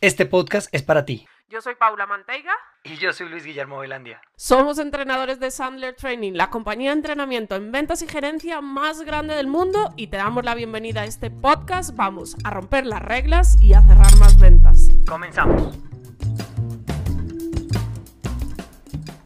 [0.00, 1.26] este podcast es para ti.
[1.48, 2.54] Yo soy Paula Manteiga.
[2.82, 4.22] Y yo soy Luis Guillermo Velandia.
[4.36, 9.34] Somos entrenadores de Sandler Training, la compañía de entrenamiento en ventas y gerencia más grande
[9.34, 11.94] del mundo y te damos la bienvenida a este podcast.
[11.94, 14.88] Vamos a romper las reglas y a cerrar más ventas.
[15.06, 15.78] Comenzamos.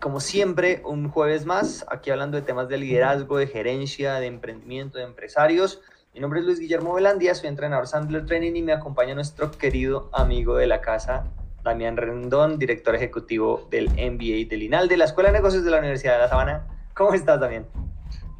[0.00, 4.98] Como siempre, un jueves más, aquí hablando de temas de liderazgo, de gerencia, de emprendimiento,
[4.98, 5.80] de empresarios.
[6.17, 10.09] Mi nombre es Luis Guillermo Velandia, soy entrenador Sandler Training y me acompaña nuestro querido
[10.14, 11.31] amigo de la casa,
[11.62, 15.78] Damián Rendón, director ejecutivo del MBA del INAL de la Escuela de Negocios de la
[15.78, 16.67] Universidad de La Sabana.
[16.95, 17.67] ¿Cómo estás, Damián?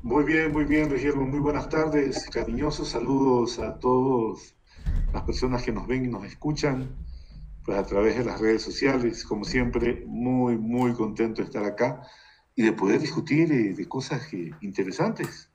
[0.03, 1.27] Muy bien, muy bien, Guillermo.
[1.27, 2.31] Muy buenas tardes.
[2.31, 4.55] Cariñosos saludos a todas
[5.13, 6.97] las personas que nos ven y nos escuchan
[7.67, 9.23] pues a través de las redes sociales.
[9.23, 12.01] Como siempre, muy, muy contento de estar acá
[12.55, 15.46] y de poder discutir eh, de cosas que, interesantes,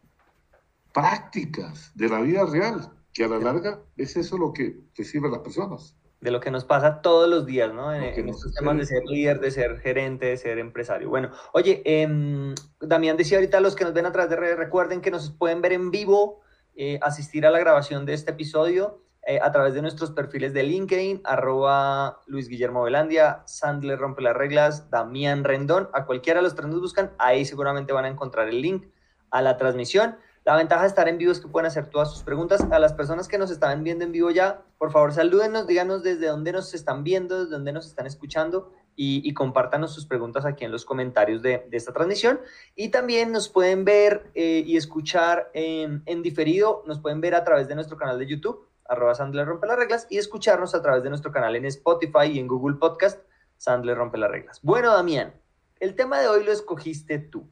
[0.94, 5.28] prácticas de la vida real, que a la larga es eso lo que te sirve
[5.28, 7.94] a las personas de lo que nos pasa todos los días, ¿no?
[7.94, 11.10] En, estos temas de ser líder, de ser gerente, de ser empresario.
[11.10, 15.02] Bueno, oye, eh, Damián decía ahorita los que nos ven a través de redes, recuerden
[15.02, 16.42] que nos pueden ver en vivo,
[16.76, 20.62] eh, asistir a la grabación de este episodio eh, a través de nuestros perfiles de
[20.62, 26.54] LinkedIn, arroba Luis Guillermo Velandia, Sandler Rompe las Reglas, Damián Rendón, a cualquiera de los
[26.54, 28.86] tres nos buscan, ahí seguramente van a encontrar el link
[29.32, 30.18] a la transmisión.
[30.44, 32.66] La ventaja de estar en vivo es que pueden hacer todas sus preguntas.
[32.72, 36.28] A las personas que nos están viendo en vivo ya, por favor, salúdenos, díganos desde
[36.28, 40.66] dónde nos están viendo, desde dónde nos están escuchando y, y compártanos sus preguntas aquí
[40.66, 42.40] en los comentarios de, esta transmisión.
[42.76, 47.44] Y también nos pueden ver eh, y escuchar en, en, diferido, nos pueden ver a
[47.44, 51.04] través de nuestro canal de YouTube, arroba Sandler Rompe las Reglas, y escucharnos a través
[51.04, 53.22] de nuestro canal en Spotify y en Google Podcast,
[53.58, 54.60] Sandler Rompe las Reglas.
[54.64, 55.36] Bueno, Damián,
[55.80, 57.48] el tema de hoy lo escogiste tú.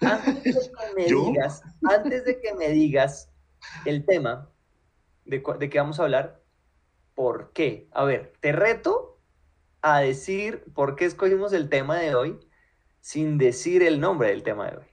[0.00, 3.30] Antes de que me digas, antes de que me digas
[3.84, 4.48] el tema
[5.24, 6.40] de, de qué vamos a hablar,
[7.14, 7.88] ¿por qué?
[7.92, 9.18] A ver, te reto
[9.82, 12.38] a decir por qué escogimos el tema de hoy
[13.00, 14.86] sin decir el nombre del tema de hoy.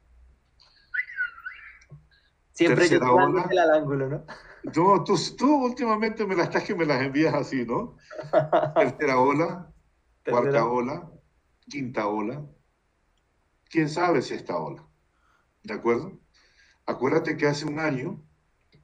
[2.52, 4.26] Siempre yo al ángulo, ¿no?
[4.64, 7.98] No, tú, tú, últimamente me las estás que me las envías así, ¿no?
[8.76, 9.72] Tercera ola,
[10.28, 11.12] cuarta ola,
[11.70, 12.44] quinta ola.
[13.70, 14.85] ¿Quién sabe si esta ola?
[15.66, 16.20] ¿De acuerdo?
[16.86, 18.24] Acuérdate que hace un año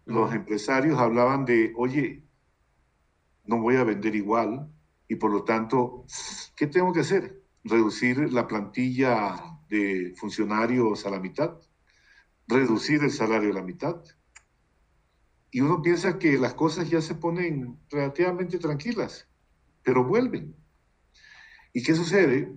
[0.06, 2.26] los empresarios hablaban de, oye,
[3.46, 4.68] no voy a vender igual
[5.08, 6.06] y por lo tanto,
[6.56, 7.44] ¿qué tengo que hacer?
[7.64, 11.60] Reducir la plantilla de funcionarios a la mitad,
[12.48, 14.02] reducir el salario a la mitad.
[15.52, 19.30] Y uno piensa que las cosas ya se ponen relativamente tranquilas,
[19.84, 20.56] pero vuelven.
[21.74, 22.52] ¿Y qué sucede?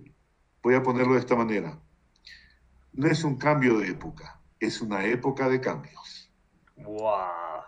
[0.63, 1.84] Voy a ponerlo de esta manera
[2.95, 6.31] no es un cambio de época, es una época de cambios.
[6.77, 7.61] ¡Wow!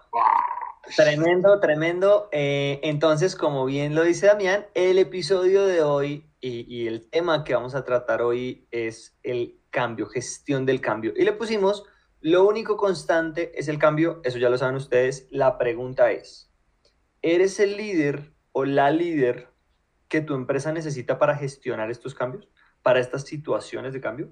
[0.96, 2.30] Tremendo, tremendo.
[2.32, 7.44] Eh, entonces, como bien lo dice Damián, el episodio de hoy y, y, el tema
[7.44, 11.14] que vamos a tratar hoy es el cambio, gestión del cambio.
[11.16, 11.84] Y le pusimos,
[12.22, 15.28] lo único constante es el cambio, eso ya lo saben ustedes.
[15.30, 16.50] La pregunta es,
[17.22, 19.50] ¿eres el líder o la líder
[20.08, 22.48] que tu empresa necesita para gestionar estos cambios,
[22.82, 24.32] para estas situaciones de cambio?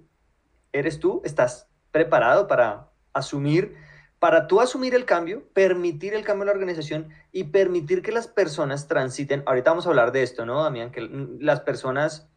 [0.72, 1.22] ¿Eres tú?
[1.24, 3.76] ¿Estás preparado para asumir,
[4.20, 8.28] para tú asumir el cambio, permitir el cambio en la organización y permitir que las
[8.28, 9.44] personas transiten?
[9.46, 10.92] Ahorita vamos a hablar de esto, ¿no, Damián?
[10.92, 11.08] Que
[11.40, 12.30] las personas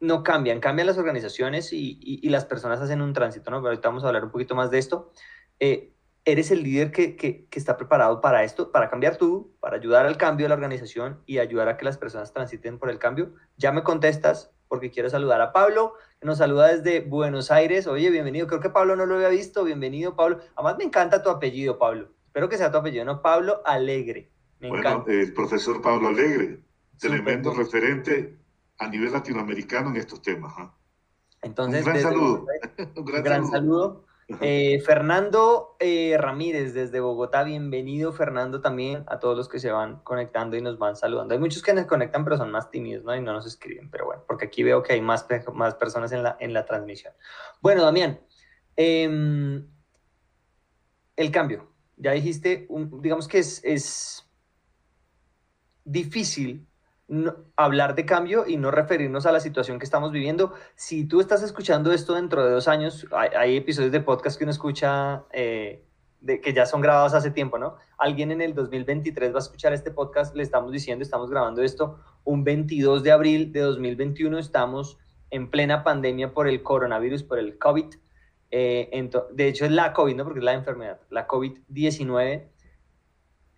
[0.00, 3.58] no cambian, cambian las organizaciones y, y, las personas hacen un tránsito, ¿no?
[3.58, 5.10] Pero ahorita vamos a hablar un poquito más de esto.
[5.58, 5.92] Eh,
[6.24, 10.06] ¿Eres el líder que, que, que, está preparado para esto, para cambiar tú, para ayudar
[10.06, 13.34] al cambio de la organización y ayudar a que las personas transiten por el cambio?
[13.56, 17.86] Ya me contestas porque quiero saludar a Pablo, que nos saluda desde Buenos Aires.
[17.86, 18.46] Oye, bienvenido.
[18.46, 19.64] Creo que Pablo no lo había visto.
[19.64, 20.40] Bienvenido, Pablo.
[20.54, 22.08] Además, me encanta tu apellido, Pablo.
[22.26, 23.22] Espero que sea tu apellido, ¿no?
[23.22, 24.30] Pablo Alegre.
[24.60, 25.12] Me bueno, encanta.
[25.12, 26.60] el profesor Pablo Alegre,
[26.98, 28.38] tremendo referente
[28.78, 30.52] a nivel latinoamericano en estos temas.
[30.58, 30.68] ¿eh?
[31.42, 32.46] Entonces, un gran saludo.
[32.96, 34.05] un gran, saludo.
[34.28, 40.00] Eh, Fernando eh, Ramírez desde Bogotá, bienvenido Fernando también a todos los que se van
[40.00, 41.32] conectando y nos van saludando.
[41.32, 43.14] Hay muchos que nos conectan pero son más tímidos ¿no?
[43.14, 46.24] y no nos escriben, pero bueno, porque aquí veo que hay más, más personas en
[46.24, 47.14] la, en la transmisión.
[47.60, 48.20] Bueno, Damián,
[48.74, 49.64] em,
[51.14, 52.66] el cambio, ya dijiste,
[53.00, 54.28] digamos que es, es
[55.84, 56.66] difícil
[57.54, 60.54] hablar de cambio y no referirnos a la situación que estamos viviendo.
[60.74, 64.50] Si tú estás escuchando esto dentro de dos años, hay, episodios de podcast que uno
[64.50, 65.84] escucha eh,
[66.20, 67.76] de, que ya son grabados hace tiempo, ¿no?
[67.98, 72.00] Alguien en el 2023 va a escuchar este podcast, le estamos diciendo, estamos grabando esto
[72.24, 74.98] un 22 de abril de 2021, estamos
[75.30, 77.94] en plena pandemia por el coronavirus, por el COVID.
[78.50, 80.24] Eh, de hecho es la COVID, ¿no?
[80.24, 82.48] Porque es la enfermedad, la COVID-19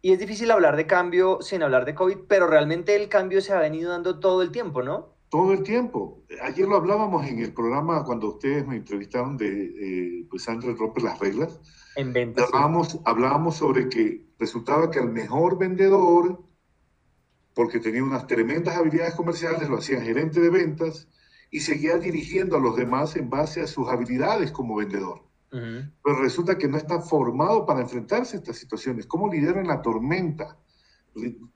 [0.01, 3.53] y es difícil hablar de cambio sin hablar de COVID, pero realmente el cambio se
[3.53, 5.17] ha venido dando todo el tiempo, ¿no?
[5.29, 6.25] Todo el tiempo.
[6.43, 11.03] Ayer lo hablábamos en el programa cuando ustedes me entrevistaron de eh, pues Andrés rompe
[11.03, 11.61] las reglas.
[11.97, 12.47] En ventas.
[12.47, 16.43] Hablábamos, hablábamos sobre que resultaba que el mejor vendedor,
[17.55, 21.09] porque tenía unas tremendas habilidades comerciales, lo hacía gerente de ventas
[21.51, 25.28] y seguía dirigiendo a los demás en base a sus habilidades como vendedor.
[25.51, 29.07] Pero resulta que no está formado para enfrentarse a estas situaciones.
[29.07, 30.59] ¿Cómo lidera en la tormenta?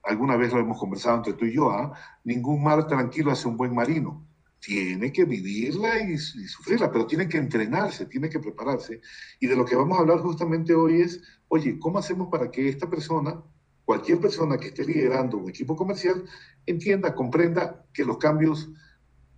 [0.02, 1.92] Alguna vez lo hemos conversado entre tú y yo, ¿ah?
[2.24, 4.26] ningún mar tranquilo hace un buen marino.
[4.60, 9.00] Tiene que vivirla y, sufrirla, pero tiene que entrenarse, tiene que prepararse.
[9.40, 12.68] Y de lo que vamos a hablar justamente hoy es, oye, ¿cómo hacemos para que
[12.68, 13.42] esta persona,
[13.84, 16.24] cualquier persona que esté liderando un equipo comercial,
[16.64, 18.70] entienda, comprenda que los cambios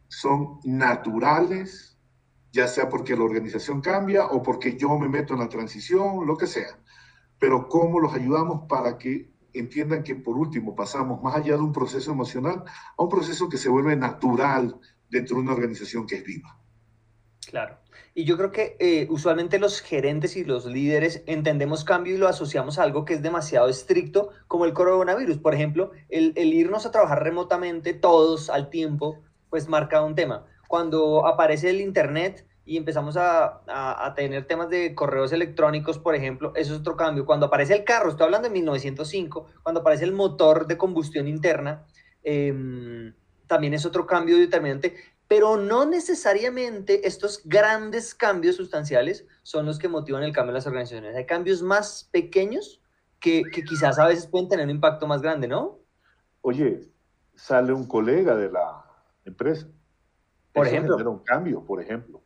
[0.09, 1.94] son naturales,
[2.55, 6.37] ya sea porque la organización cambia o porque yo me meto en la transición, lo
[6.37, 6.79] que sea.
[7.41, 11.73] Pero cómo los ayudamos para que entiendan que por último pasamos más allá de un
[11.73, 12.63] proceso emocional
[12.97, 14.77] a un proceso que se vuelve natural
[15.11, 16.57] dentro de una organización que es viva.
[17.45, 17.79] Claro.
[18.15, 22.29] Y yo creo que eh, usualmente los gerentes y los líderes entendemos cambio y lo
[22.29, 25.39] asociamos a algo que es demasiado estricto, como el coronavirus.
[25.39, 30.47] Por ejemplo, el, el irnos a trabajar remotamente todos al tiempo, pues marca un tema
[30.69, 36.53] cuando aparece el Internet y empezamos a, a, tener temas de correos electrónicos, por ejemplo,
[36.57, 37.27] eso es otro cambio.
[37.27, 41.85] Cuando aparece el carro, estoy hablando de 1905, cuando aparece el motor de combustión interna,
[42.23, 43.15] em,
[43.47, 44.95] también es otro cambio determinante,
[45.29, 50.67] pero no necesariamente estos grandes cambios sustanciales son los que motivan el cambio en las
[50.67, 51.15] organizaciones.
[51.17, 52.81] Hay cambios más pequeños
[53.21, 55.81] que, que quizás a veces pueden tener un impacto más grande, ¿no?
[56.41, 56.81] Oye,
[57.35, 58.85] sale un colega de la
[59.25, 59.67] empresa
[60.55, 61.11] por ejemplo.
[61.11, 62.23] un cambio, por ejemplo.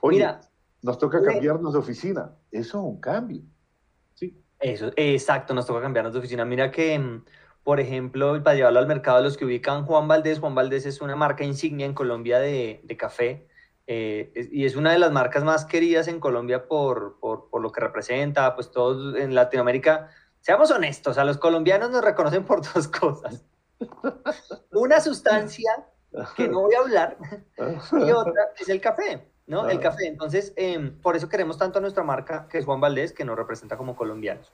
[0.00, 0.40] Oye, Mira,
[0.82, 2.32] nos toca cambiarnos de oficina.
[2.50, 3.42] Eso es un cambio.
[4.14, 4.40] Sí.
[4.60, 6.44] Eso, exacto, nos toca cambiarnos de oficina.
[6.44, 7.24] Mira que, mm,
[7.64, 11.16] por ejemplo, para llevarlo al mercado, los que ubican Juan Valdés, Juan Valdés es una
[11.16, 13.48] marca insignia en Colombia de, de café.
[13.86, 17.72] Eh, y es una de las marcas más queridas en Colombia por, por, por, lo
[17.72, 20.08] que representa, pues todos en Latinoamérica,
[20.40, 23.44] seamos honestos, a los colombianos nos reconocen por dos cosas.
[24.70, 25.70] Una sustancia
[26.36, 27.16] que no voy a hablar,
[27.58, 29.68] y otra es el café, ¿no?
[29.68, 30.06] El café.
[30.06, 33.36] Entonces, em, por eso queremos tanto a nuestra marca, que es Juan Valdés, que nos
[33.36, 34.52] representa como colombianos.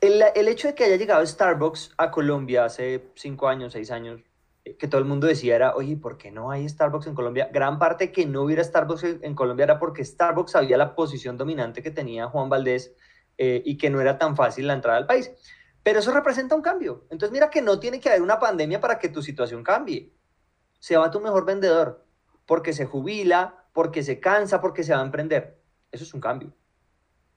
[0.00, 4.20] El, el hecho de que haya llegado Starbucks a Colombia hace cinco años, seis años,
[4.64, 7.48] eh, que todo el mundo decía era, oye, ¿por qué no hay Starbucks en Colombia?
[7.52, 11.82] Gran parte que no hubiera Starbucks en, Colombia era porque Starbucks sabía la posición dominante
[11.82, 12.94] que tenía Juan Valdés
[13.38, 15.32] eh, y que no era tan fácil la entrada al país.
[15.82, 17.06] Pero eso representa un cambio.
[17.10, 20.12] Entonces mira que no tiene que haber una pandemia para que tu situación cambie
[20.78, 22.04] se va tu mejor vendedor,
[22.46, 25.60] porque se jubila, porque se cansa, porque se va a emprender.
[25.90, 26.52] Eso es un cambio,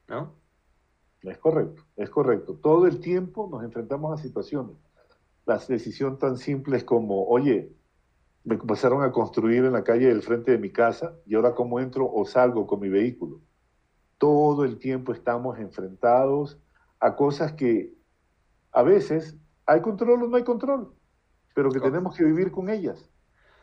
[0.08, 0.36] ¿no?
[1.22, 2.56] Es correcto, es correcto.
[2.56, 4.76] Todo el tiempo nos enfrentamos a situaciones.
[5.46, 7.76] Las decisiones tan simples como, oye,
[8.44, 11.80] me empezaron a construir en la calle del frente de mi casa y ahora cómo
[11.80, 13.40] entro o salgo con mi vehículo.
[14.18, 16.60] Todo el tiempo estamos enfrentados
[17.00, 17.94] a cosas que
[18.72, 20.94] a veces hay control o no hay control,
[21.54, 23.11] pero que tenemos que vivir con ellas.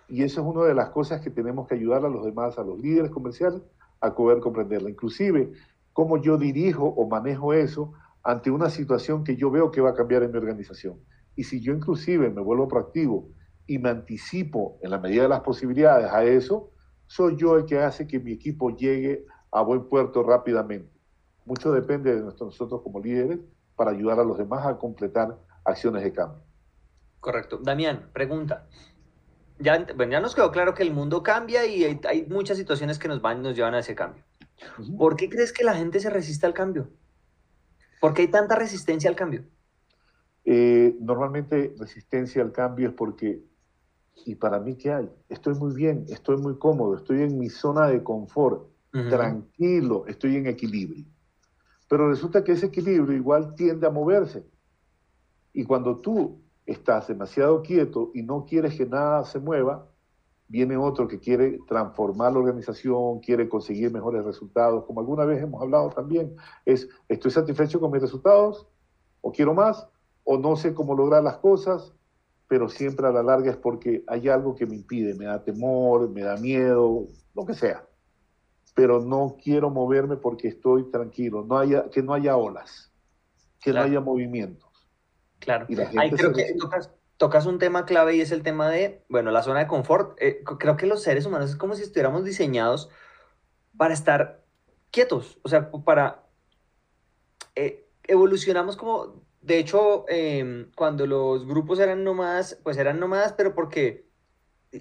[0.09, 2.63] Y eso es una de las cosas que tenemos que ayudar a los demás, a
[2.63, 3.61] los líderes comerciales,
[4.01, 4.89] a poder comprenderla.
[4.89, 5.53] Inclusive,
[5.93, 9.95] cómo yo dirijo o manejo eso ante una situación que yo veo que va a
[9.95, 10.99] cambiar en mi organización.
[11.37, 13.29] Y si yo inclusive me vuelvo proactivo
[13.67, 16.71] y me anticipo en la medida de las posibilidades a eso,
[17.07, 20.91] soy yo el que hace que mi equipo llegue a buen puerto rápidamente.
[21.45, 23.41] Mucho depende de nosotros como líderes
[23.77, 26.43] para ayudar a los demás a completar acciones de cambio.
[27.21, 27.59] Correcto.
[27.59, 28.67] Damián, pregunta
[29.59, 33.09] ya, bueno, ya nos quedó claro que el mundo cambia y hay, muchas situaciones que
[33.09, 34.25] nos van nos llevan a ese cambio.
[34.97, 36.89] ¿Por qué crees que la gente se resiste al cambio?
[38.01, 39.45] ¿Por qué hay tanta resistencia al cambio?
[40.45, 43.43] Eh, normalmente resistencia al cambio es porque
[44.25, 45.09] ¿Y para mí qué hay?
[45.29, 50.47] Estoy muy bien, estoy muy cómodo, estoy en mi zona de confort, tranquilo, estoy en
[50.47, 51.05] equilibrio.
[51.89, 54.45] Pero resulta que ese equilibrio igual tiende a moverse.
[55.53, 59.89] Y cuando tú estás demasiado quieto y no quieres que nada se mueva,
[60.49, 64.85] viene otro que quiere transformar la organización, quiere conseguir mejores resultados.
[64.85, 68.67] Como alguna vez hemos hablado también, es estoy satisfecho con mis resultados,
[69.23, 69.89] o quiero más,
[70.25, 71.95] o no sé cómo lograr las cosas,
[72.49, 76.11] pero siempre a la larga es porque hay algo que me impide, me da temor,
[76.11, 77.87] me da miedo, lo que sea.
[78.75, 82.93] Pero no quiero moverme porque estoy tranquilo, no haya, que no haya olas,
[83.61, 84.68] que no haya movimientos.
[85.39, 85.67] Claro,
[85.97, 86.55] ahí creo que
[87.17, 90.17] tocas, un tema clave y es el tema de, bueno, la zona de confort.
[90.21, 92.91] Eh, creo que los seres humanos es como si estuviéramos diseñados
[93.77, 94.45] para estar
[94.91, 96.25] quietos, o sea, para...
[97.55, 103.55] Eh, evolucionamos como de hecho, em, cuando los grupos eran nómadas, pues eran nómadas, pero
[103.55, 104.07] porque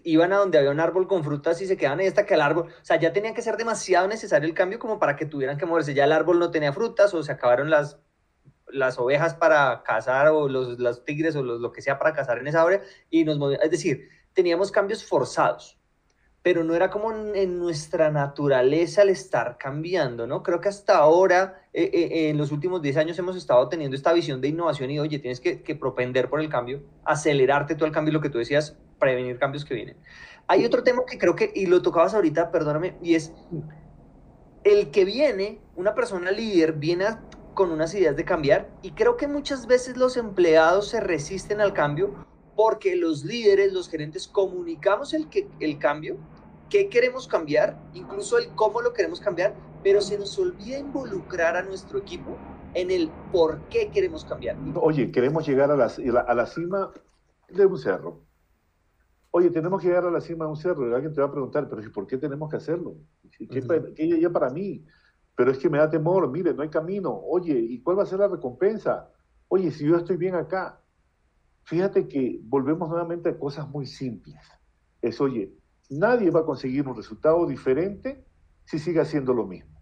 [0.04, 2.42] iban a donde había un árbol con frutas y se quedaban ahí hasta que el
[2.42, 5.58] árbol, o sea, ya tenía que ser demasiado necesario el cambio como para que tuvieran
[5.58, 5.94] que moverse.
[5.94, 8.00] Ya el árbol no tenía frutas o se acabaron las,
[8.70, 12.64] las ovejas para cazar o los, tigres o lo que sea para cazar en esa
[12.64, 13.40] hora y nos.
[13.62, 15.78] Es decir, teníamos cambios forzados
[16.48, 20.44] pero no era como en, nuestra naturaleza el estar cambiando, ¿no?
[20.44, 24.14] Creo que hasta ahora, eh, eh, en los últimos 10 años, hemos estado teniendo esta
[24.14, 28.14] visión de innovación y, oye, tienes que, propender por el cambio, acelerarte todo el cambio,
[28.14, 29.98] lo que tú decías, prevenir cambios que vienen.
[30.48, 33.34] Hay otro tema que creo que, y lo tocabas ahorita, perdóname, y es
[34.64, 37.08] el que viene, una persona líder, viene
[37.58, 41.74] con unas ideas de cambiar, y creo que muchas veces los empleados se resisten al
[41.74, 42.14] cambio
[42.56, 46.18] porque los líderes, los gerentes, comunicamos el, que, el cambio,
[46.70, 51.64] qué queremos cambiar, incluso el cómo lo queremos cambiar, pero se nos olvida involucrar a
[51.64, 52.38] nuestro equipo
[52.76, 54.56] en el por qué queremos cambiar.
[54.76, 56.92] Oye, queremos llegar a la, a la cima
[57.50, 58.22] de un cerro.
[59.32, 61.32] Oye, tenemos que llegar a la cima de un cerro y alguien te va a
[61.32, 62.98] preguntar, pero ¿por qué tenemos que hacerlo?
[63.32, 64.86] ¿Qué, uh ya para mí?
[65.38, 67.14] Pero es que me da temor, mire, no hay camino.
[67.14, 69.10] Oye, ¿y cuál va a ser la recompensa?
[69.48, 70.82] Oye, si yo estoy bien acá.
[71.64, 74.42] Fíjate que volvemos nuevamente a cosas muy simples.
[75.02, 75.58] Es, oye,
[75.90, 78.26] Nadie va a conseguir un resultado diferente
[78.66, 79.80] si sigue haciendo lo mismo.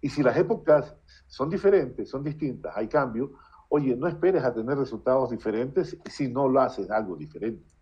[0.00, 3.32] Y si las épocas son diferentes, son distintas, hay cambio,
[3.68, 7.77] oye, no esperes a tener resultados diferentes si no lo haces algo diferente.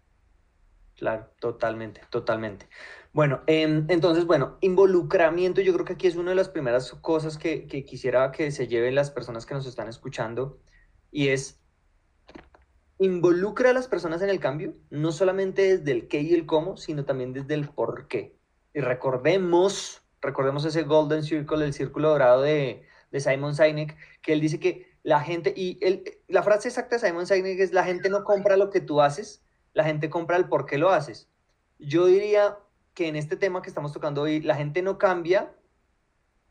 [0.96, 2.68] Claro, totalmente, totalmente.
[3.12, 7.36] Bueno, em, entonces, bueno, involucramiento, yo creo que aquí es una de las primeras cosas
[7.36, 10.58] que, quisiera que se lleven las personas que nos están escuchando
[11.10, 11.60] y es
[12.98, 16.78] involucra a las personas en el cambio, no solamente desde el qué y el cómo,
[16.78, 18.38] sino también desde el por qué.
[18.72, 22.84] Y recordemos, recordemos ese Golden Circle, el círculo dorado de,
[23.18, 25.78] Simon Sinek, que él dice que la gente, y
[26.28, 29.45] la frase exacta de Simon Sinek es, la gente no compra lo que tú haces,
[29.76, 31.28] la gente compra el por qué lo haces.
[31.78, 32.58] Yo diría
[32.94, 35.54] que en este tema que estamos tocando hoy, la gente no cambia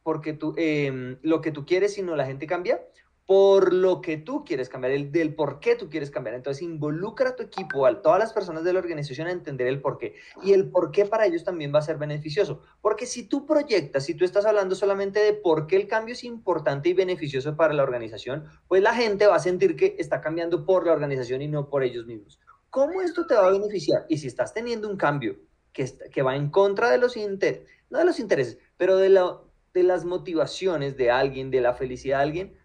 [0.03, 2.79] porque tú, em, lo que tú quieres, sino la gente cambia
[3.25, 6.35] por lo que tú quieres cambiar, el del por qué tú quieres cambiar.
[6.35, 9.81] Entonces, involucra a tu equipo, a todas las personas de la organización a entender el
[9.81, 10.13] por qué.
[10.43, 12.61] Y el por qué para ellos también va a ser beneficioso.
[12.79, 16.23] Porque si tú proyectas, si tú estás hablando solamente de por qué el cambio es
[16.23, 20.63] importante y beneficioso para la organización, pues la gente va a sentir que está cambiando
[20.63, 22.39] por la organización y no por ellos mismos.
[22.75, 24.05] ¿Cómo esto te va a beneficiar?
[24.09, 25.37] Y si estás teniendo un cambio
[25.71, 29.39] que, que va en contra de los intereses, no de los intereses, pero de, la,
[29.73, 32.57] de las motivaciones de alguien, de la felicidad de alguien,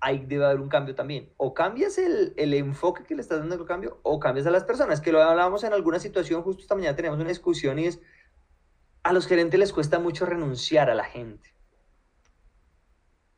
[0.00, 1.32] ahí debe haber un cambio también.
[1.36, 5.00] O cambias el, enfoque que le estás dando al cambio, o cambias a las personas,
[5.00, 8.00] que lo hablábamos en alguna situación, justo esta mañana teníamos una discusión y es,
[9.02, 11.56] a los gerentes les cuesta mucho renunciar a la gente.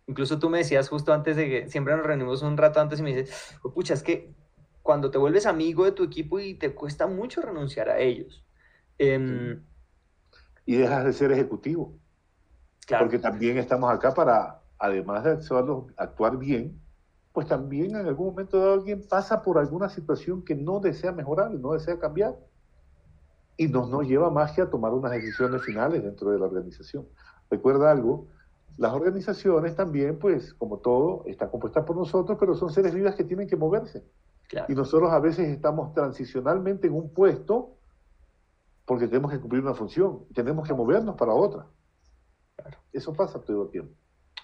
[0.06, 3.02] Incluso tú me decías justo antes de que siempre nos reunimos un rato antes y
[3.02, 4.41] me dices, pucha, es que
[4.82, 8.44] cuando te vuelves amigo de tu equipo y te cuesta mucho renunciar a ellos.
[8.98, 9.62] Em,
[10.66, 11.94] y dejas de ser ejecutivo.
[12.86, 13.04] Claro.
[13.04, 15.38] Porque también estamos acá para además de
[15.96, 16.80] actuar bien,
[17.32, 21.72] pues también en algún momento alguien pasa por alguna situación que no desea mejorar, no
[21.72, 22.36] desea cambiar.
[23.56, 27.06] Y nos, nos lleva más que a tomar unas decisiones finales dentro de la organización.
[27.48, 28.26] Recuerda algo,
[28.76, 33.24] las organizaciones también, pues como todo, están compuestas por nosotros, pero son seres vivos que
[33.24, 34.04] tienen que moverse.
[34.68, 37.76] Y nosotros a veces estamos transicionalmente en un puesto
[38.84, 41.66] porque tenemos que cumplir una función, tenemos que movernos para otra.
[42.92, 43.94] Eso pasa todo el tiempo.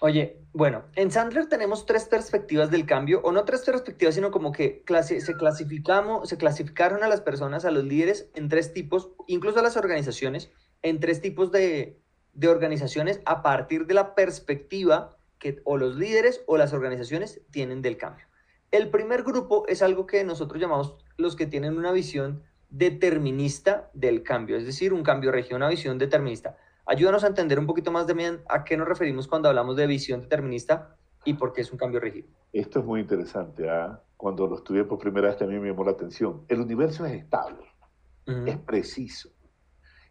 [0.01, 4.53] Oye, bueno, en Sandler tenemos tres perspectivas del cambio, o no tres perspectivas, sino como
[4.53, 9.59] que se, clasificamos, se clasificaron a las personas, a los líderes, en tres tipos, incluso
[9.59, 10.51] a las organizaciones,
[10.83, 11.99] en tres tipos de,
[12.33, 17.81] de organizaciones a partir de la perspectiva que o los líderes o las organizaciones tienen
[17.81, 18.28] del cambio.
[18.71, 24.21] El primer grupo es algo que nosotros llamamos los que tienen una visión determinista del
[24.21, 26.55] cambio, es decir, un cambio región, una visión determinista.
[26.85, 30.21] Ayúdanos a entender un poquito más, de a qué nos referimos cuando hablamos de visión
[30.21, 30.95] determinista
[31.25, 32.27] y por qué es un cambio rígido.
[32.53, 33.67] Esto es muy interesante.
[33.69, 34.01] ¿ah?
[34.15, 36.43] Cuando lo estudié por primera vez también me llamó la atención.
[36.47, 37.65] El universo es estable,
[38.45, 39.29] es preciso.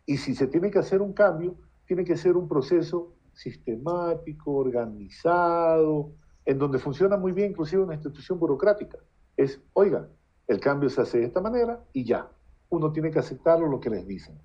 [0.05, 6.13] Y si se tiene que hacer un cambio, tiene que ser un proceso sistemático, organizado,
[6.49, 8.99] en donde funciona muy bien inclusive una institución burocrática.
[9.37, 10.09] Es, oiga,
[10.47, 12.27] el cambio se hace de esta manera y ya.
[12.71, 14.41] Uno tiene que aceptarlo lo que les dicen.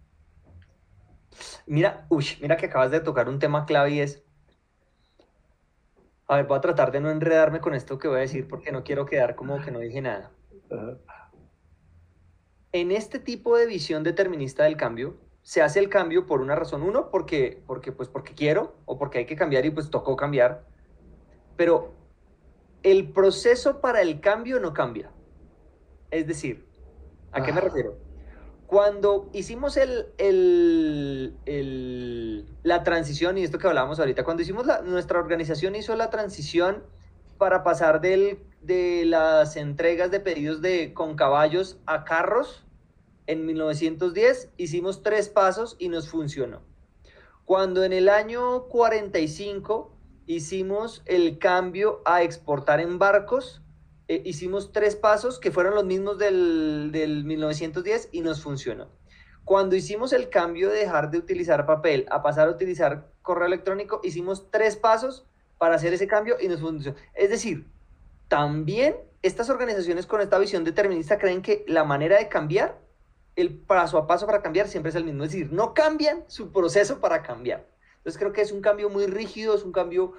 [1.65, 4.21] Mira, uy, mira que acabas de tocar un tema clave y es
[6.27, 8.73] a ver, voy a tratar de no enredarme con esto que voy a decir porque
[8.73, 10.29] no quiero quedar como que no dije nada.
[12.73, 16.81] En este tipo de visión determinista del cambio, se hace el cambio por una razón.
[16.83, 20.65] Uno, porque, porque, pues porque quiero o porque hay que cambiar y pues tocó cambiar.
[21.55, 21.93] Pero
[22.83, 25.11] el proceso para el cambio no cambia.
[26.11, 26.65] Es decir,
[27.31, 27.63] ¿a qué me ah.
[27.63, 27.97] refiero?
[28.67, 30.13] Cuando hicimos el,
[32.63, 36.83] la transición, y esto que hablábamos ahorita, cuando hicimos la, nuestra organización hizo la transición
[37.37, 42.65] para pasar del, de las entregas de pedidos de, con caballos a carros,
[43.27, 46.61] en 1910 hicimos tres pasos y nos funcionó.
[47.45, 49.92] Cuando en el año 45
[50.25, 53.61] hicimos el cambio a exportar en barcos,
[54.07, 58.89] eh, hicimos tres pasos que fueron los mismos del, 1910 y nos funcionó.
[59.45, 63.99] Cuando hicimos el cambio de dejar de utilizar papel a pasar a utilizar correo electrónico,
[64.03, 65.25] hicimos tres pasos
[65.57, 66.97] para hacer ese cambio y nos funcionó.
[67.13, 67.67] Es decir,
[68.27, 72.79] también estas organizaciones con esta visión determinista creen que la manera de cambiar,
[73.35, 75.23] el paso a paso para cambiar siempre es el mismo.
[75.23, 77.72] Es decir, no cambian su proceso para cambiar.
[78.03, 80.11] Entonces creo que es un cambio muy rígido, es un cambio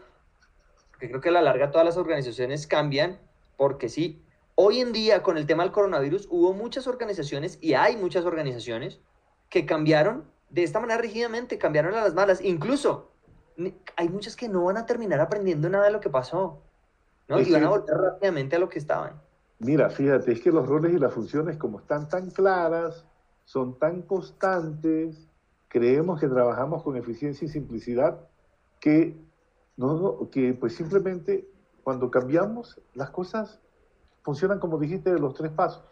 [0.99, 3.19] que creo que a la larga todas las organizaciones cambian
[3.59, 4.23] porque sí,
[4.55, 9.01] hoy en día con el tema del coronavirus hubo muchas organizaciones y hay muchas organizaciones
[9.51, 12.41] que cambiaron de esta manera rígidamente, cambiaron a las malas.
[12.41, 13.11] Incluso
[13.97, 16.63] hay muchas que no van a terminar aprendiendo nada de lo que pasó,
[17.29, 17.39] ¿no?
[17.39, 19.21] y van a volver rápidamente a lo que estaban.
[19.59, 23.05] Mira, fíjate, es que los roles y las funciones como están tan claras,
[23.45, 25.29] son tan constantes,
[25.75, 28.21] creemos que trabajamos con eficiencia y simplicidad,
[28.79, 29.17] que,
[29.77, 31.49] no, que pues simplemente
[31.83, 33.59] cuando cambiamos, las cosas
[34.23, 35.83] funcionan como dijiste de los tres pasos.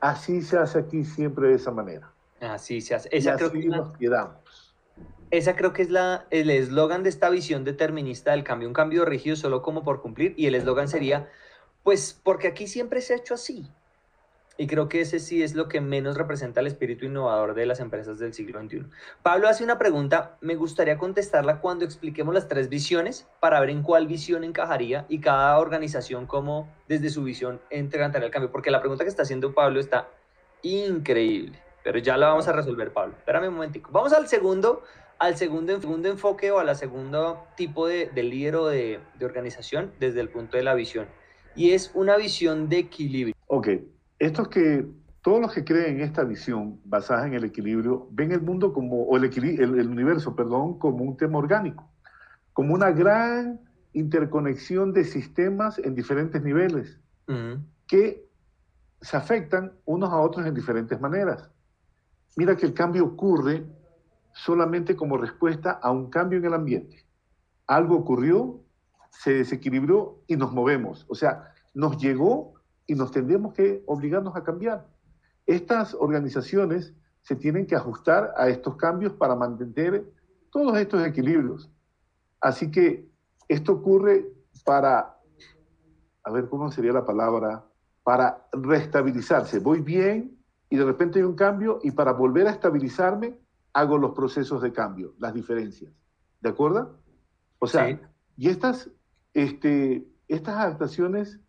[0.00, 2.12] Así se hace aquí siempre de esa manera.
[2.40, 3.08] Así se hace.
[3.10, 4.76] Esa creo que nos quedamos.
[5.32, 9.04] Esa creo que es la, el eslogan de esta visión determinista del cambio, un cambio
[9.04, 11.28] rígido solo como por cumplir, y el eslogan sería,
[11.82, 13.68] pues porque aquí siempre se ha hecho así.
[14.58, 17.80] Y creo que ese sí es lo que menos representa el espíritu innovador de las
[17.80, 18.84] empresas del siglo XXI.
[19.22, 23.82] Pablo hace una pregunta, me gustaría contestarla cuando expliquemos las tres visiones para ver en
[23.82, 28.52] cuál visión encajaría y cada organización cómo desde su visión entregar el cambio.
[28.52, 30.08] Porque la pregunta que está haciendo Pablo está
[30.62, 33.14] increíble, pero ya la vamos a resolver, Pablo.
[33.16, 33.90] Espérame un momentico.
[33.90, 34.82] Vamos al segundo,
[35.18, 39.24] al segundo, segundo enfoque o a la segundo tipo de, de líder o de, de
[39.24, 41.06] organización desde el punto de la visión.
[41.56, 43.34] Y es una visión de equilibrio.
[43.46, 43.68] Ok,
[44.22, 44.86] estos que,
[45.20, 49.02] todos los que creen en esta visión basada en el equilibrio, ven el mundo como,
[49.02, 51.90] o el, el, universo, perdón, como un tema orgánico,
[52.52, 53.60] como una gran
[53.92, 57.00] interconexión de sistemas en diferentes niveles,
[57.88, 58.24] que
[59.00, 61.50] se afectan unos a otros en diferentes maneras.
[62.36, 63.66] Mira que el cambio ocurre
[64.34, 67.04] solamente como respuesta a un cambio en el ambiente.
[67.66, 68.60] Algo ocurrió,
[69.10, 71.06] se desequilibró y nos movemos.
[71.08, 74.86] O sea, nos llegó y nos tendremos que obligarnos a cambiar.
[75.46, 80.04] Estas organizaciones se tienen que ajustar a estos cambios para mantener
[80.50, 81.70] todos estos equilibrios.
[82.40, 83.08] Así que
[83.48, 84.26] esto ocurre
[84.64, 85.18] para,
[86.24, 87.64] a ver cómo sería la palabra,
[88.02, 89.60] para restabilizarse.
[89.60, 93.38] Voy bien y de repente hay un cambio y para volver a estabilizarme
[93.72, 95.92] hago los procesos de cambio, las diferencias.
[96.40, 96.98] ¿De acuerdo?
[97.58, 98.00] O sea,
[98.36, 98.90] y estas,
[99.34, 101.40] este, estas adaptaciones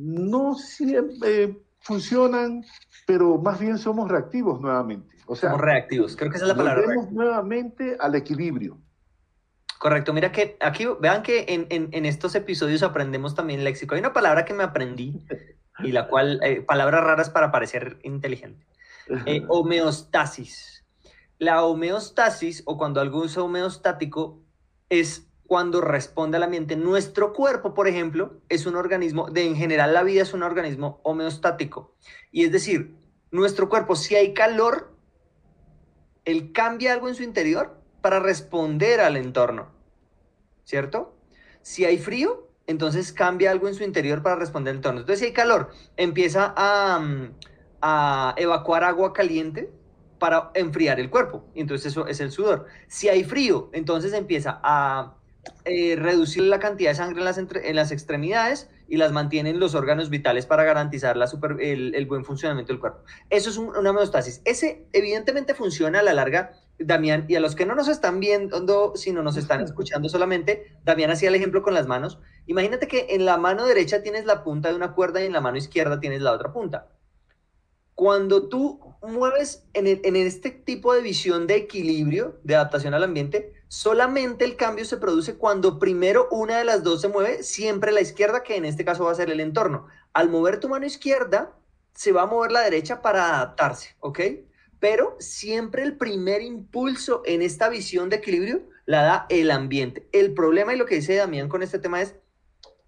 [0.00, 2.64] no siempre funcionan,
[3.06, 5.16] pero más bien somos reactivos nuevamente.
[5.26, 6.82] O sea, somos reactivos, creo que esa es la palabra.
[6.82, 8.78] Volvemos nuevamente al equilibrio.
[9.78, 13.94] Correcto, mira que aquí vean que en, en, estos episodios aprendemos también léxico.
[13.94, 15.24] Hay una palabra que me aprendí
[15.78, 18.66] y la cual, eh, palabras raras para parecer inteligente.
[19.26, 20.84] Eh, homeostasis.
[21.38, 24.42] La homeostasis o cuando algo es homeostático
[24.90, 26.76] es cuando responde al ambiente.
[26.76, 31.00] Nuestro cuerpo, por ejemplo, es un organismo, de en general la vida es un organismo
[31.02, 31.92] homeostático.
[32.30, 32.94] Y es decir,
[33.32, 34.94] nuestro cuerpo, si hay calor,
[36.24, 39.72] él cambia algo en su interior para responder al entorno,
[40.62, 41.16] ¿cierto?
[41.62, 45.00] Si hay frío, entonces cambia algo en su interior para responder al entorno.
[45.00, 47.34] Entonces, si hay calor, empieza a, mm,
[47.82, 49.72] a evacuar agua caliente
[50.20, 51.44] para enfriar el cuerpo.
[51.56, 52.66] Entonces eso es el sudor.
[52.86, 55.16] Si hay frío, entonces empieza a
[55.64, 59.74] eh, reducir la cantidad de sangre en las, en las extremidades y las mantienen los
[59.74, 63.04] órganos vitales para garantizar la el, buen funcionamiento del cuerpo.
[63.30, 64.42] Eso es una homeostasis.
[64.44, 68.96] Ese evidentemente funciona a la larga, Damián, y a los que no nos están viendo,
[68.96, 72.18] sino nos están escuchando solamente, Damián hacía el ejemplo con las manos.
[72.46, 75.40] Imagínate que en la mano derecha tienes la punta de una cuerda y en la
[75.40, 76.88] mano izquierda tienes la otra punta.
[77.94, 83.52] Cuando tú mueves en, en este tipo de visión de equilibrio, de adaptación al ambiente,
[83.70, 88.00] solamente el cambio se produce cuando primero una de las dos se mueve, siempre la
[88.00, 89.86] izquierda, que en este caso va a ser el entorno.
[90.12, 91.56] Al mover tu mano izquierda,
[91.94, 94.20] se va a mover la derecha para adaptarse, ¿ok?
[94.80, 100.08] Pero siempre el primer impulso en esta visión de equilibrio la da el ambiente.
[100.10, 102.16] El problema y lo que dice Damián con este tema es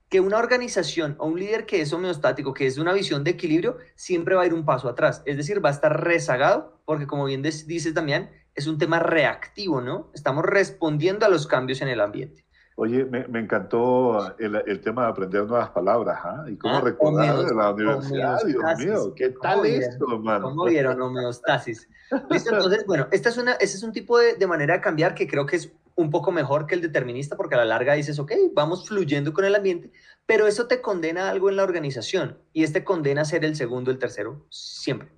[0.09, 3.31] que una organización o un líder que es homeostático, que es de una visión de
[3.31, 5.23] equilibrio, siempre va a ir un paso atrás.
[5.27, 9.81] Es decir, va a estar rezagado, porque como bien dices también, es un tema reactivo,
[9.81, 10.11] ¿no?
[10.15, 12.45] Estamos respondiendo a los cambios en el ambiente.
[12.75, 16.45] Oye, me, encantó el, tema de aprender nuevas palabras, ¿ah?
[16.49, 20.49] Y cómo ah, recordar de la universidad, Dios mío, ¿qué tal esto, hermano?
[20.49, 21.87] ¿Cómo vieron homeostasis?
[22.31, 25.15] Listo, entonces, bueno, esta es una, este es un tipo de, de manera de cambiar
[25.15, 28.19] que creo que es un poco mejor que el determinista porque a la larga dices,
[28.19, 29.93] ok, vamos fluyendo con el ambiente,
[30.25, 33.55] pero eso te condena a algo en la organización y este condena a ser el
[33.55, 35.13] segundo, el tercero, siempre.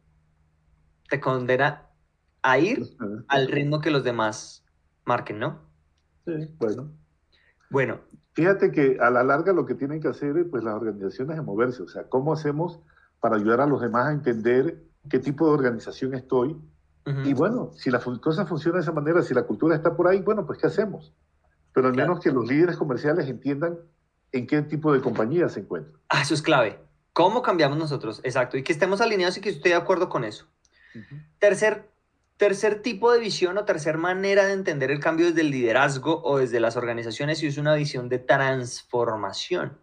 [1.09, 1.94] Te condena
[2.45, 2.83] a ir
[3.29, 4.65] al ritmo que los demás
[5.07, 5.63] marquen, ¿no?
[6.27, 6.93] Sí, bueno.
[7.71, 8.01] Bueno.
[8.35, 11.83] Fíjate que a la larga lo que tienen que hacer pues las organizaciones es moverse,
[11.83, 12.81] o sea, ¿cómo hacemos
[13.21, 16.57] para ayudar a los demás a entender qué tipo de organización estoy?
[17.25, 20.21] Y bueno, si la cosa funciona de esa manera, si la cultura está por ahí,
[20.21, 21.15] bueno, pues ¿qué hacemos?
[21.73, 23.79] Pero al menos que los líderes comerciales entiendan
[24.33, 26.01] en qué tipo de compañía se encuentran.
[26.09, 26.81] Ah, eso es clave.
[27.13, 28.21] ¿Cómo cambiamos nosotros?
[28.25, 28.57] Exacto.
[28.57, 30.47] Y que estemos alineados y que esté de acuerdo con eso.
[31.39, 31.91] Tercer,
[32.45, 36.37] tercer tipo de visión o tercer manera de entender el cambio desde el liderazgo o
[36.37, 39.79] desde las organizaciones y es una visión de transformación.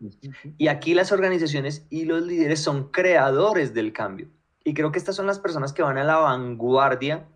[0.59, 4.29] Y aquí las organizaciones y los líderes son creadores del cambio.
[4.63, 7.27] Y creo que estas son las personas que van a la vanguardia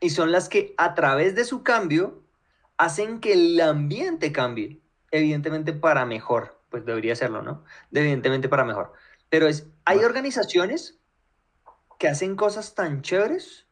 [0.00, 2.22] y son las que a través de su cambio
[2.78, 7.62] hacen que el ambiente cambie, evidentemente para mejor, pues debería serlo, ¿no?
[7.92, 8.94] Evidentemente para mejor.
[9.28, 10.98] Pero es, hay organizaciones
[11.98, 13.65] que hacen cosas tan chéveres,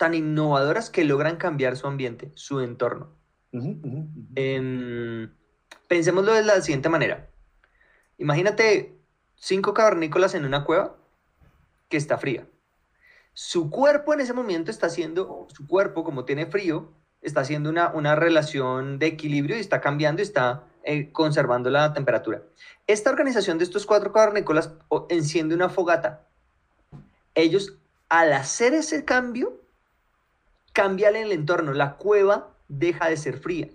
[0.00, 3.10] tan innovadoras que logran cambiar su ambiente, su entorno.
[5.88, 7.28] pensémoslo de la siguiente manera.
[8.16, 8.96] Imagínate
[9.34, 10.96] cinco cavernícolas en una cueva
[11.90, 12.48] que está fría.
[13.34, 17.88] Su cuerpo en ese momento está haciendo, su cuerpo como tiene frío, está haciendo una,
[17.92, 22.42] una relación de equilibrio y está cambiando y está eh, conservando la temperatura.
[22.86, 24.72] Esta organización de estos cuatro cavernícolas
[25.10, 26.26] enciende una fogata.
[27.34, 27.74] Ellos,
[28.08, 29.59] al hacer ese cambio,
[30.72, 31.72] cambian el entorno.
[31.72, 33.68] La cueva deja de ser fría.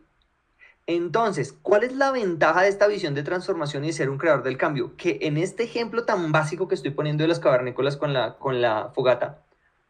[0.88, 4.44] Entonces, ¿cuál es la ventaja de esta visión de transformación y de ser un creador
[4.44, 4.96] del cambio?
[4.96, 8.62] Que en este ejemplo tan básico que estoy poniendo de las cavernícolas con la, con
[8.62, 9.42] la fogata,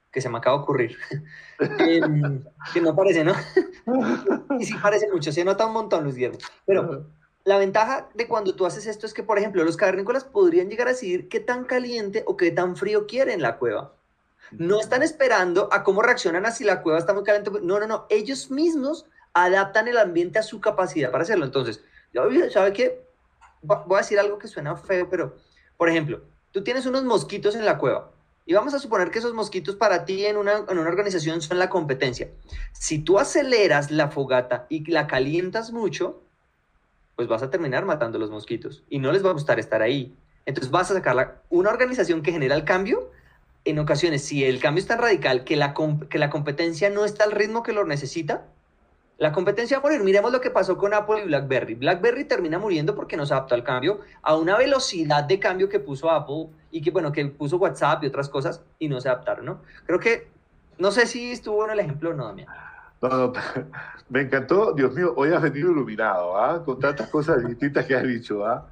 [0.09, 0.97] que se me acaba de ocurrir,
[2.73, 3.33] que no parece, ¿no?
[4.59, 6.37] y sí parece mucho, se nota un montón, Luis Guillermo.
[6.65, 7.07] Pero
[7.43, 10.87] la ventaja de cuando tú haces esto es que, por ejemplo, los cavernícolas podrían llegar
[10.87, 13.94] a decidir qué tan caliente o qué tan frío quieren la cueva.
[14.51, 17.51] No están esperando a cómo reaccionan a si la cueva está muy caliente.
[17.61, 18.05] No, no, no.
[18.09, 21.45] Ellos mismos adaptan el ambiente a su capacidad para hacerlo.
[21.45, 21.83] Entonces,
[22.51, 23.05] ¿sabe qué?
[23.61, 25.35] Voy a decir algo que suena feo, pero,
[25.77, 28.11] por ejemplo, tú tienes unos mosquitos en la cueva
[28.45, 31.57] y vamos a suponer que esos mosquitos para ti en una, en una organización son
[31.57, 32.29] la competencia.
[32.73, 36.21] Si tú aceleras la fogata y la calientas mucho,
[37.15, 40.15] pues vas a terminar matando los mosquitos y no les va a gustar estar ahí.
[40.45, 43.11] Entonces vas a sacar una organización que genera el cambio.
[43.65, 45.73] En ocasiones, si el cambio es tan radical que la,
[46.09, 48.45] que la competencia no está al ritmo que lo necesita,
[49.17, 50.03] la competencia va a morir.
[50.03, 51.75] Miremos lo que pasó con Apple y BlackBerry.
[51.75, 55.79] BlackBerry termina muriendo porque no se adaptó al cambio, a una velocidad de cambio que
[55.79, 59.45] puso Apple y que, bueno, que puso WhatsApp y otras cosas y no se adaptaron,
[59.45, 59.61] ¿no?
[59.85, 60.27] Creo que,
[60.77, 62.47] no sé si estuvo en el ejemplo o no, Damián.
[63.01, 63.33] No, no,
[64.09, 66.61] me encantó, Dios mío, hoy has venido iluminado, ¿ah?
[66.63, 68.67] Con tantas cosas distintas que has dicho, ¿ah?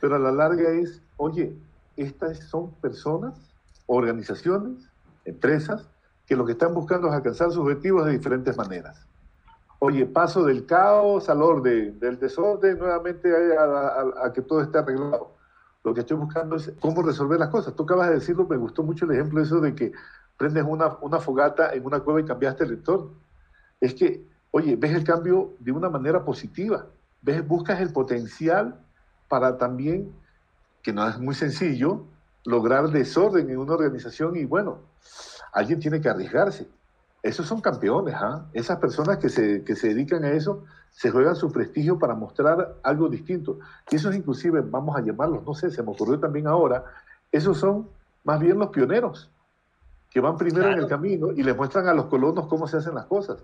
[0.00, 1.52] Pero a la larga es, oye,
[1.96, 3.34] estas son personas,
[3.94, 4.90] organizaciones,
[5.24, 5.88] empresas,
[6.26, 9.06] que lo que están buscando es alcanzar sus objetivos de diferentes maneras
[9.84, 13.28] oye, paso del caos al orden, del desorden nuevamente
[13.58, 15.32] a, que todo esté arreglado.
[15.82, 17.74] Lo que estoy buscando es cómo resolver las cosas.
[17.74, 19.90] Tú acabas de decirlo, me gustó mucho el ejemplo eso de que
[20.36, 23.10] prendes una, una fogata en una cueva y cambiaste el entorno.
[23.80, 26.86] Es que, oye, ves el cambio de una manera positiva,
[27.20, 28.78] ves, buscas el potencial
[29.26, 30.12] para también,
[30.80, 32.04] que no es muy sencillo,
[32.44, 34.78] lograr desorden en una organización y bueno,
[35.52, 36.68] alguien tiene que arriesgarse.
[37.22, 38.46] Esos son campeones, ¿ah?
[38.52, 42.76] Esas personas que se, que se dedican a eso se juegan su prestigio para mostrar
[42.82, 43.58] algo distinto.
[43.90, 46.84] Y esos inclusive, vamos a llamarlos, no sé, se me ocurrió también ahora,
[47.30, 47.88] esos son
[48.24, 49.30] más bien los pioneros,
[50.10, 52.94] que van primero en el camino y le muestran a los colonos cómo se hacen
[52.94, 53.38] las cosas.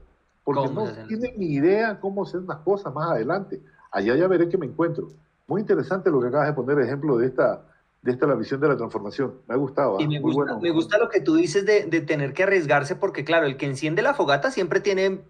[0.45, 3.61] Porque no tienen ni idea cómo se hacen las cosas más adelante.
[3.91, 5.09] Allá ya veré que me encuentro.
[5.47, 7.63] Muy interesante lo que acabas de poner, ejemplo de esta,
[8.09, 9.35] de esta la visión de la transformación.
[9.47, 10.01] Me ha gustado.
[10.01, 10.09] Y ¿ah?
[10.09, 13.47] me, gusta, me gusta lo que tú dices de, de, tener que arriesgarse, porque claro,
[13.47, 15.21] el que enciende la fogata siempre tiene,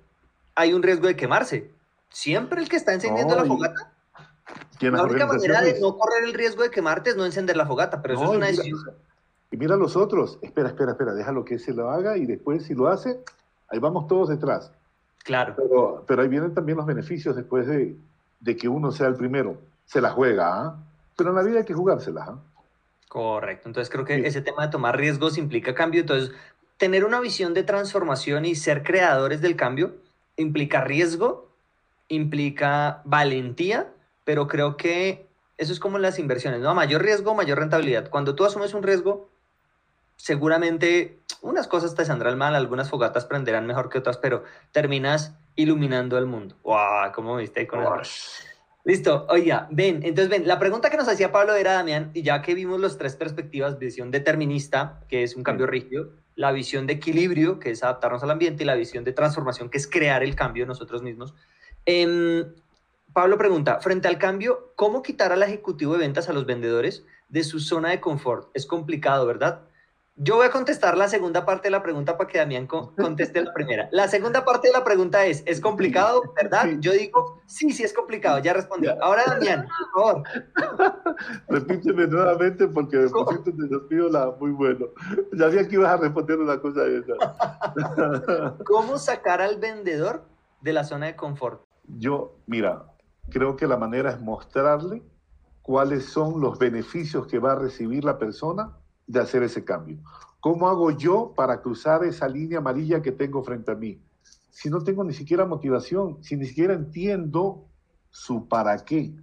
[0.55, 1.73] hay un riesgo de quemarse.
[2.09, 3.93] Siempre el que está encendiendo la fogata.
[4.81, 8.01] La única manera de no correr el riesgo de quemarte es no encender la fogata,
[8.01, 8.79] pero eso es una decisión.
[9.51, 12.65] Y mira a los otros, espera, espera, espera, déjalo que se lo haga y después
[12.65, 13.19] si lo hace,
[13.69, 14.71] ahí vamos todos detrás.
[15.25, 15.55] Claro.
[15.57, 17.97] Pero, pero ahí vienen también los beneficios después de,
[18.41, 19.57] de que uno sea el primero.
[19.85, 20.77] Se la juega, ¿ah?
[21.17, 22.39] Pero en la vida hay que jugársela, ¿ah?
[23.09, 23.69] Correcto.
[23.69, 26.03] Entonces creo que ese tema de tomar riesgos implica cambio.
[26.03, 26.35] Entonces,
[26.77, 29.97] tener una visión de transformación y ser creadores del cambio
[30.37, 31.51] implica riesgo,
[32.09, 33.93] implica valentía,
[34.25, 36.71] pero creo que eso es como las inversiones, ¿no?
[36.71, 38.09] A mayor riesgo, mayor rentabilidad.
[38.11, 39.29] Cuando tú asumes un riesgo,
[40.17, 46.19] seguramente unas cosas te saldrán mal, algunas fogatas prenderán mejor que otras, pero terminas iluminando
[46.19, 46.55] el mundo.
[46.63, 47.13] ¡Wow!
[47.15, 48.45] ¿Cómo viste con eso?
[48.85, 52.41] Listo, oiga, ven, entonces ven, la pregunta que nos hacía Pablo era, Damián, y ya
[52.41, 56.95] que vimos las tres perspectivas, visión determinista, que es un cambio rígido, la visión de
[56.95, 60.35] equilibrio, que es adaptarnos al ambiente, y la visión de transformación, que es crear el
[60.35, 61.35] cambio nosotros mismos.
[61.85, 62.47] Eh,
[63.13, 67.43] Pablo pregunta, frente al cambio, ¿cómo quitar al ejecutivo de ventas a los vendedores de
[67.43, 68.49] su zona de confort?
[68.55, 69.63] Es complicado, ¿verdad?
[70.21, 73.53] Yo voy a contestar la segunda parte de la pregunta para que Damián conteste la
[73.53, 73.89] primera.
[73.93, 76.67] La segunda parte de la pregunta es, ¿es complicado, verdad?
[76.81, 78.89] Yo digo, sí, sí es complicado, ya respondí.
[79.01, 80.23] Ahora, Damián, por favor.
[81.49, 84.87] Repíteme nuevamente porque después te despido la muy bueno.
[85.35, 88.57] Ya vi que ibas a responder una cosa de esa.
[88.67, 90.25] ¿Cómo sacar al vendedor
[90.63, 91.63] de la zona de confort?
[91.87, 92.93] Yo, mira,
[93.31, 95.01] creo que la manera es mostrarle
[95.63, 98.75] cuáles son los beneficios que va a recibir la persona
[99.09, 99.99] de hacer ese cambio.
[100.39, 104.01] ¿Cómo hago yo para cruzar esa línea amarilla que tengo frente a mí?
[104.51, 107.65] Si no tengo ni siquiera motivación, si ni siquiera entiendo
[108.11, 109.15] su para qué.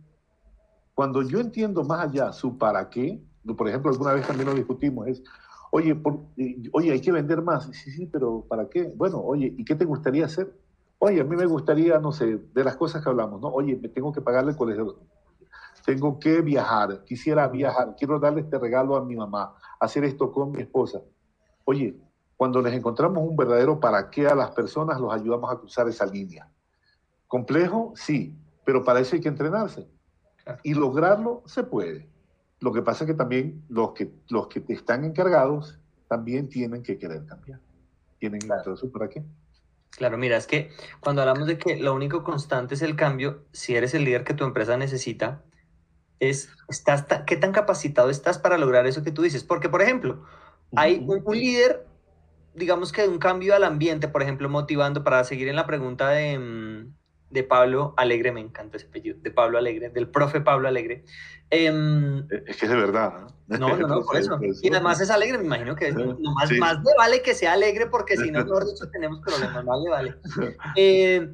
[0.93, 3.21] Cuando yo entiendo más allá su para qué,
[3.53, 5.23] por ejemplo, alguna vez también lo discutimos, es,
[5.71, 5.99] oye,
[6.37, 7.65] eh, oye, hay que vender más.
[7.71, 8.91] Sí, sí, pero ¿para qué?
[8.95, 10.51] Bueno, oye, ¿y qué te gustaría hacer?
[10.99, 13.49] Oye, a mí me gustaría, no sé, de las cosas que hablamos, ¿no?
[13.49, 14.99] Oye, me tengo que pagarle el colegio
[15.85, 20.51] tengo que viajar, quisiera viajar, quiero darle este regalo a mi mamá, hacer esto con
[20.51, 21.01] mi esposa.
[21.63, 21.95] Oye,
[22.35, 26.05] cuando les encontramos un verdadero para qué a las personas, los ayudamos a cruzar esa
[26.05, 26.49] línea.
[27.27, 27.93] ¿Complejo?
[27.95, 29.87] Sí, pero para eso hay que entrenarse.
[30.63, 32.09] Y lograrlo se puede.
[32.59, 36.97] Lo que pasa es que también los que, los que están encargados también tienen que
[36.97, 37.59] querer cambiar.
[38.17, 39.23] Tienen que encontrar su para qué.
[39.91, 43.75] Claro, mira, es que cuando hablamos de que lo único constante es el cambio, si
[43.75, 45.43] eres el líder que tu empresa necesita,
[46.19, 49.43] es estás qué tan capacitado estás para lograr eso que tú dices.
[49.43, 50.23] Porque, por ejemplo,
[50.75, 51.85] hay un, líder,
[52.53, 56.09] digamos que de un cambio al ambiente, por ejemplo, motivando, para seguir en la pregunta
[56.09, 56.93] de, mm,
[57.29, 61.05] de Pablo Alegre, me encanta ese apellido, de Pablo Alegre, del profe Pablo Alegre.
[61.51, 63.27] Eh, es que es de verdad.
[63.47, 64.39] No, no, no, por eso.
[64.41, 68.17] Y además es alegre, me imagino que más, más de vale que sea alegre, porque
[68.17, 70.15] si no, mejor dicho, tenemos problemas, vale, vale.
[70.75, 71.29] Eh,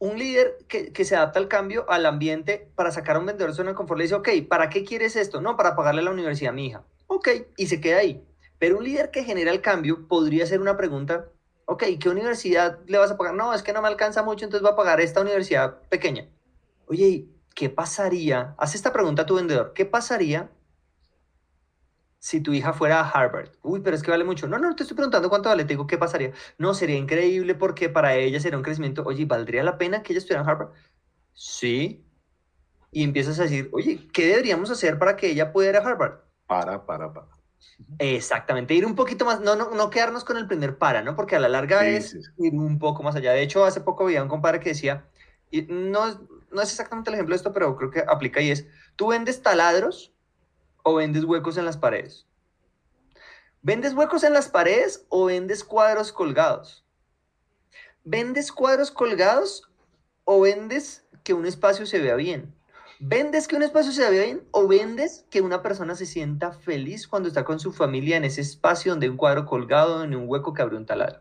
[0.00, 3.56] un líder que, se adapta al cambio, al ambiente, para sacar a un vendedor de
[3.56, 5.42] zona de confort, le dice, ok, ¿para qué quieres esto?
[5.42, 6.84] No, para pagarle la universidad a mi hija.
[7.06, 8.24] Ok, y se queda ahí.
[8.58, 11.26] Pero un líder que genera el cambio podría hacer una pregunta,
[11.66, 13.34] ok, ¿qué universidad le vas a pagar?
[13.34, 16.26] No, es que no me alcanza mucho, entonces va a pagar esta universidad pequeña.
[16.86, 18.54] Oye, ¿qué pasaría?
[18.56, 20.50] Haz esta pregunta a tu vendedor, ¿qué pasaría
[22.20, 23.48] si tu hija fuera a Harvard.
[23.62, 24.46] Uy, pero es que vale mucho.
[24.46, 25.64] No, no, te estoy preguntando cuánto vale.
[25.64, 26.32] Te digo, ¿qué pasaría?
[26.58, 29.02] No, sería increíble porque para ella sería un crecimiento.
[29.06, 30.68] Oye, ¿valdría la pena que ella estuviera en Harvard?
[31.32, 32.04] Sí.
[32.92, 36.20] Y empiezas a decir, oye, ¿qué deberíamos hacer para que ella pueda ir a Harvard?
[36.46, 37.28] Para, para, para.
[37.98, 41.16] Exactamente, ir un poquito más, no, no, no quedarnos con el primer para, ¿no?
[41.16, 43.32] Porque a la larga es ir un poco más allá.
[43.32, 45.06] De hecho, hace poco había un compadre que decía,
[45.50, 48.66] y no, no es exactamente el ejemplo de esto, pero creo que aplica y es,
[48.96, 50.12] tú vendes taladros
[50.82, 52.26] o vendes huecos en las paredes?
[53.62, 56.84] ¿Vendes huecos en las paredes o vendes cuadros colgados?
[58.04, 59.70] ¿Vendes cuadros colgados
[60.24, 62.54] o vendes que un espacio se vea bien?
[62.98, 67.06] ¿Vendes que un espacio se vea bien o vendes que una persona se sienta feliz
[67.06, 70.24] cuando está con su familia en ese espacio donde hay un cuadro colgado, en un
[70.26, 71.20] hueco que abre un taladro?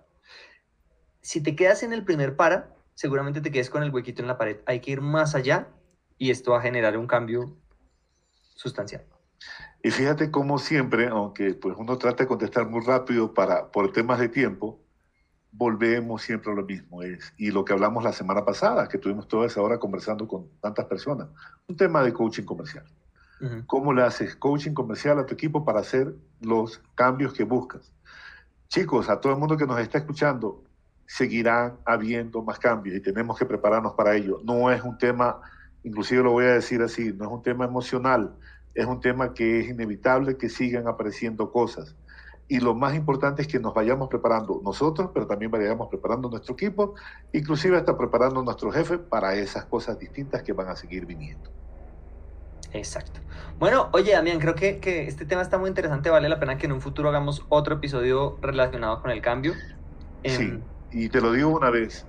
[1.21, 4.37] Si te quedas en el primer para, seguramente te quedes con el huequito en la
[4.37, 4.61] pared.
[4.65, 5.67] Hay que ir más allá
[6.17, 7.57] y esto va a generar un cambio
[8.55, 9.05] sustancial.
[9.81, 14.19] Y fíjate cómo siempre, aunque pues uno trata de contestar muy rápido para, por temas
[14.19, 14.79] de tiempo,
[15.51, 17.01] volvemos siempre a lo mismo.
[17.01, 20.47] Es, y lo que hablamos la semana pasada, que tuvimos toda esa hora conversando con
[20.59, 21.29] tantas personas,
[21.67, 22.85] un tema de coaching comercial.
[23.67, 27.93] ¿Cómo le haces coaching comercial a tu equipo para hacer los cambios que buscas?
[28.67, 30.61] Chicos, a todo el mundo que nos está escuchando,
[31.05, 34.41] seguirán habiendo más cambios y tenemos que prepararnos para ello.
[34.43, 35.39] No es un tema,
[35.83, 38.35] inclusive lo voy a decir así, no es un tema emocional,
[38.79, 41.95] es un tema que es inevitable que sigan apareciendo cosas.
[42.47, 46.53] Y lo más importante es que nos vayamos preparando nosotros, pero también vayamos preparando nuestro
[46.53, 46.95] equipo,
[47.33, 51.51] inclusive hasta preparando a nuestro jefe para esas cosas distintas que van a seguir viniendo.
[52.71, 53.19] Exacto.
[53.59, 56.09] Bueno, oye, Damián, creo que, que, este tema está muy interesante.
[56.09, 59.53] Vale la pena que en un futuro hagamos otro episodio relacionado con el cambio.
[60.23, 60.61] Sí, em,
[60.91, 62.05] y te lo digo una vez.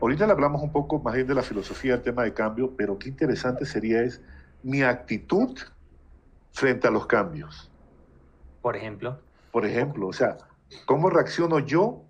[0.00, 2.98] Ahorita le hablamos un poco más bien de la filosofía del tema de cambio, pero
[2.98, 4.20] qué interesante sería es
[4.62, 5.56] mi actitud
[6.52, 7.70] frente a los cambios.
[8.62, 9.18] Por ejemplo.
[9.52, 10.36] Por ejemplo, o sea,
[10.86, 12.04] ¿cómo reacciono yo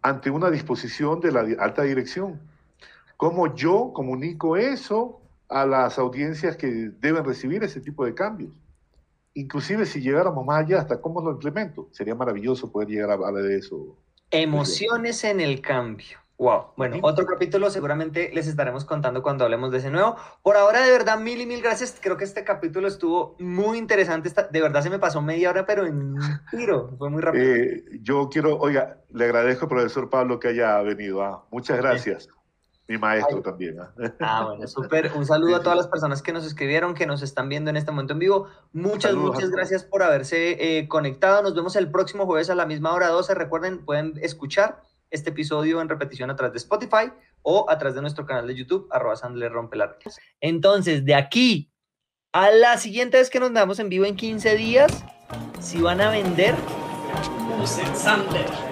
[0.00, 2.40] ante una disposición de la alta dirección?
[3.16, 6.66] ¿Cómo yo comunico eso a las audiencias que
[6.98, 8.50] deben recibir ese tipo de cambios.
[9.34, 11.88] Inclusive si llegáramos más allá, hasta cómo lo implemento.
[11.92, 13.96] Sería maravilloso poder llegar a hablar de eso.
[14.30, 16.18] Emociones en el cambio.
[16.38, 16.72] Wow.
[16.76, 20.16] Bueno, otro capítulo seguramente les estaremos contando cuando hablemos de ese nuevo.
[20.42, 21.96] Por ahora, de verdad, mil y mil gracias.
[22.00, 24.32] Creo que este capítulo estuvo muy interesante.
[24.50, 26.96] De verdad se me pasó media hora, pero en un tiro.
[26.98, 27.44] Fue muy rápido.
[27.44, 31.22] Eh, yo quiero, oiga, le agradezco, profesor Pablo, que haya venido.
[31.22, 31.44] ¿ah?
[31.50, 32.28] Muchas gracias.
[32.88, 33.78] Mi maestro también.
[33.78, 33.94] ¿ah?
[34.20, 34.44] ¿ah?
[34.48, 35.12] bueno, súper.
[35.14, 37.92] Un saludo a todas las personas que nos escribieron, que nos están viendo en este
[37.92, 38.48] momento en vivo.
[38.72, 41.42] Muchas, muchas gracias por haberse eh, conectado.
[41.42, 43.34] Nos vemos el próximo jueves a la misma hora 12.
[43.34, 48.00] Recuerden, pueden escuchar este episodio en repetición a través de Spotify o a través de
[48.00, 49.98] nuestro canal de YouTube, arroba Sandler Rompelar.
[50.40, 51.70] Entonces, de aquí
[52.32, 55.04] a la siguiente vez que nos damos en vivo en 15 días,
[55.60, 56.54] si van a vender,
[57.62, 58.71] usen Sandler.